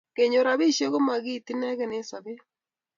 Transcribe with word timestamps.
Kenyor 0.15 0.43
rapisyek 0.47 0.89
ko 0.93 0.99
ma 1.07 1.15
kiit 1.23 1.47
inekey 1.51 1.83
eng' 1.95 2.07
sopet. 2.09 2.39